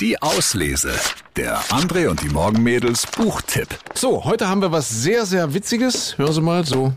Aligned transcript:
Die 0.00 0.22
Auslese. 0.22 0.92
Der 1.36 1.60
André 1.64 2.08
und 2.08 2.22
die 2.22 2.30
Morgenmädels 2.30 3.06
Buchtipp. 3.06 3.68
So, 3.92 4.24
heute 4.24 4.48
haben 4.48 4.62
wir 4.62 4.72
was 4.72 4.88
sehr, 4.88 5.26
sehr 5.26 5.52
Witziges. 5.52 6.16
Hören 6.16 6.32
Sie 6.32 6.40
mal, 6.40 6.64
so, 6.64 6.94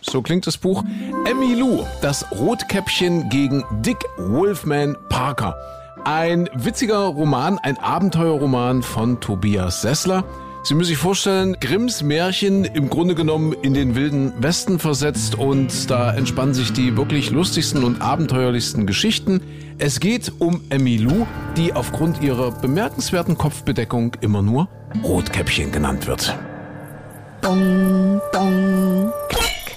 so 0.00 0.22
klingt 0.22 0.46
das 0.46 0.56
Buch. 0.56 0.84
Emmy 1.24 1.54
Lou, 1.54 1.84
das 2.00 2.24
Rotkäppchen 2.30 3.28
gegen 3.28 3.64
Dick 3.82 3.98
Wolfman 4.18 4.96
Parker. 5.08 5.56
Ein 6.04 6.48
witziger 6.54 6.98
Roman, 6.98 7.58
ein 7.58 7.76
Abenteuerroman 7.76 8.84
von 8.84 9.18
Tobias 9.20 9.82
Sessler. 9.82 10.22
Sie 10.66 10.72
müssen 10.72 10.88
sich 10.88 10.98
vorstellen, 10.98 11.58
Grimms 11.60 12.02
Märchen 12.02 12.64
im 12.64 12.88
Grunde 12.88 13.14
genommen 13.14 13.54
in 13.60 13.74
den 13.74 13.94
wilden 13.94 14.32
Westen 14.42 14.78
versetzt 14.78 15.34
und 15.34 15.90
da 15.90 16.14
entspannen 16.14 16.54
sich 16.54 16.72
die 16.72 16.96
wirklich 16.96 17.30
lustigsten 17.30 17.84
und 17.84 18.00
abenteuerlichsten 18.00 18.86
Geschichten. 18.86 19.42
Es 19.76 20.00
geht 20.00 20.32
um 20.38 20.62
Emmy 20.70 20.96
Lou, 20.96 21.26
die 21.58 21.74
aufgrund 21.74 22.22
ihrer 22.22 22.50
bemerkenswerten 22.50 23.36
Kopfbedeckung 23.36 24.16
immer 24.22 24.40
nur 24.40 24.68
Rotkäppchen 25.02 25.70
genannt 25.70 26.06
wird. 26.06 26.34
Dong, 27.42 28.22
dong, 28.32 29.12
klack. 29.28 29.76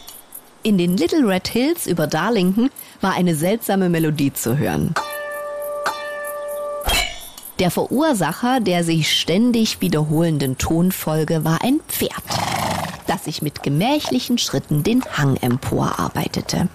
In 0.64 0.78
den 0.78 0.96
Little 0.96 1.28
Red 1.28 1.50
Hills 1.50 1.86
über 1.86 2.08
Darlington 2.08 2.70
war 3.02 3.14
eine 3.14 3.36
seltsame 3.36 3.90
Melodie 3.90 4.32
zu 4.32 4.58
hören. 4.58 4.96
Der 7.60 7.72
Verursacher 7.72 8.60
der 8.60 8.84
sich 8.84 9.12
ständig 9.12 9.82
wiederholenden 9.82 10.60
Tonfolge 10.60 11.44
war 11.44 11.64
ein 11.64 11.80
Pferd, 11.88 12.12
das 13.08 13.26
sich 13.26 13.42
mit 13.42 13.64
gemächlichen 13.64 14.38
Schritten 14.38 14.84
den 14.84 15.04
Hang 15.04 15.38
emporarbeitete. 15.38 16.70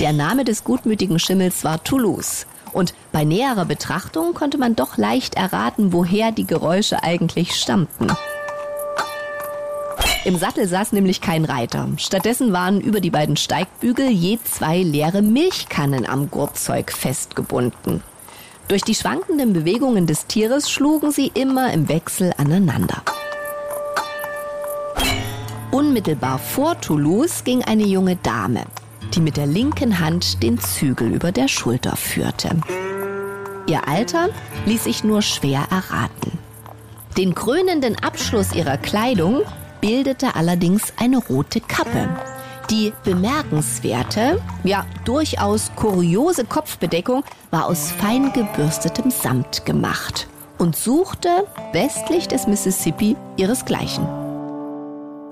Der 0.00 0.12
Name 0.12 0.44
des 0.44 0.64
gutmütigen 0.64 1.18
Schimmels 1.18 1.64
war 1.64 1.82
Toulouse. 1.82 2.46
Und 2.72 2.92
bei 3.10 3.24
näherer 3.24 3.64
Betrachtung 3.64 4.34
konnte 4.34 4.58
man 4.58 4.76
doch 4.76 4.98
leicht 4.98 5.34
erraten, 5.34 5.94
woher 5.94 6.30
die 6.30 6.46
Geräusche 6.46 7.02
eigentlich 7.02 7.54
stammten. 7.54 8.08
Im 10.26 10.36
Sattel 10.36 10.68
saß 10.68 10.92
nämlich 10.92 11.22
kein 11.22 11.46
Reiter. 11.46 11.88
Stattdessen 11.96 12.52
waren 12.52 12.82
über 12.82 13.00
die 13.00 13.10
beiden 13.10 13.38
Steigbügel 13.38 14.10
je 14.10 14.38
zwei 14.44 14.82
leere 14.82 15.22
Milchkannen 15.22 16.06
am 16.06 16.30
Gurtzeug 16.30 16.92
festgebunden. 16.92 18.02
Durch 18.68 18.82
die 18.82 18.94
schwankenden 18.94 19.54
Bewegungen 19.54 20.06
des 20.06 20.26
Tieres 20.26 20.70
schlugen 20.70 21.10
sie 21.10 21.32
immer 21.32 21.72
im 21.72 21.88
Wechsel 21.88 22.34
aneinander. 22.36 23.02
Unmittelbar 25.70 26.38
vor 26.38 26.78
Toulouse 26.78 27.44
ging 27.44 27.64
eine 27.64 27.84
junge 27.84 28.16
Dame, 28.16 28.64
die 29.14 29.20
mit 29.20 29.38
der 29.38 29.46
linken 29.46 30.00
Hand 30.00 30.42
den 30.42 30.60
Zügel 30.60 31.14
über 31.14 31.32
der 31.32 31.48
Schulter 31.48 31.96
führte. 31.96 32.50
Ihr 33.66 33.88
Alter 33.88 34.28
ließ 34.66 34.84
sich 34.84 35.02
nur 35.02 35.22
schwer 35.22 35.66
erraten. 35.70 36.38
Den 37.16 37.34
krönenden 37.34 37.96
Abschluss 38.02 38.54
ihrer 38.54 38.76
Kleidung 38.76 39.42
bildete 39.80 40.34
allerdings 40.36 40.92
eine 40.98 41.16
rote 41.16 41.60
Kappe, 41.62 42.08
die 42.70 42.92
bemerkenswerte, 43.04 44.40
ja 44.64 44.86
durchaus 45.04 45.70
kuriose 45.76 46.44
Kopfbedeckung 46.44 47.24
war 47.50 47.66
aus 47.66 47.92
fein 47.92 48.32
gebürstetem 48.32 49.10
Samt 49.10 49.64
gemacht 49.64 50.28
und 50.58 50.76
suchte 50.76 51.28
westlich 51.72 52.28
des 52.28 52.46
Mississippi 52.46 53.16
ihresgleichen. 53.36 54.06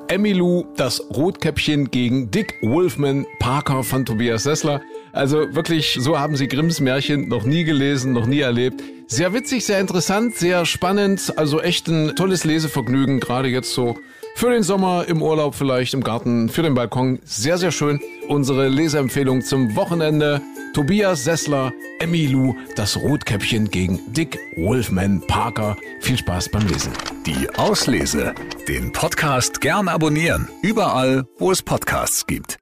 Emmy 0.08 0.32
Lou, 0.32 0.64
das 0.76 1.02
Rotkäppchen 1.10 1.90
gegen 1.90 2.30
Dick 2.30 2.54
Wolfman 2.62 3.26
Parker 3.40 3.82
von 3.82 4.04
Tobias 4.04 4.44
Sessler. 4.44 4.80
Also 5.12 5.52
wirklich, 5.52 5.96
so 5.98 6.18
haben 6.18 6.36
Sie 6.36 6.46
Grimms 6.46 6.78
Märchen 6.78 7.28
noch 7.28 7.44
nie 7.44 7.64
gelesen, 7.64 8.12
noch 8.12 8.26
nie 8.26 8.38
erlebt. 8.38 8.84
Sehr 9.08 9.32
witzig, 9.32 9.64
sehr 9.64 9.80
interessant, 9.80 10.36
sehr 10.36 10.64
spannend. 10.64 11.36
Also 11.36 11.60
echt 11.60 11.88
ein 11.88 12.14
tolles 12.14 12.44
Lesevergnügen, 12.44 13.18
gerade 13.18 13.48
jetzt 13.48 13.72
so 13.72 13.96
für 14.36 14.50
den 14.50 14.62
Sommer, 14.62 15.06
im 15.08 15.22
Urlaub 15.22 15.54
vielleicht, 15.54 15.94
im 15.94 16.04
Garten, 16.04 16.50
für 16.50 16.62
den 16.62 16.74
Balkon. 16.74 17.18
Sehr, 17.24 17.56
sehr 17.56 17.72
schön. 17.72 18.00
Unsere 18.28 18.68
Leseempfehlung 18.68 19.40
zum 19.40 19.74
Wochenende. 19.76 20.42
Tobias 20.74 21.24
Sessler, 21.24 21.72
Emmy 22.00 22.26
Lou, 22.26 22.54
das 22.76 22.98
Rotkäppchen 22.98 23.70
gegen 23.70 23.98
Dick 24.12 24.38
Wolfman 24.58 25.22
Parker. 25.26 25.74
Viel 26.00 26.18
Spaß 26.18 26.50
beim 26.50 26.66
Lesen. 26.66 26.92
Die 27.24 27.48
Auslese. 27.56 28.34
Den 28.68 28.92
Podcast 28.92 29.62
gern 29.62 29.88
abonnieren. 29.88 30.46
Überall, 30.60 31.24
wo 31.38 31.50
es 31.50 31.62
Podcasts 31.62 32.26
gibt. 32.26 32.54